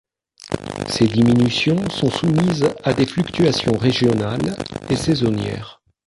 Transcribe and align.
Ces 0.89 1.05
diminutions 1.07 1.87
sont 1.91 2.09
soumises 2.09 2.67
à 2.83 2.91
des 2.95 3.05
fluctuations 3.05 3.77
régionales 3.77 4.57
et 4.89 4.95
saisonnières. 4.95 5.79